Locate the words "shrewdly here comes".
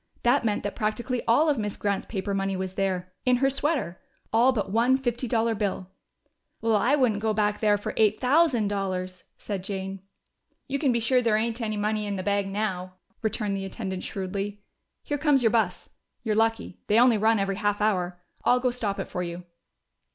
14.01-15.43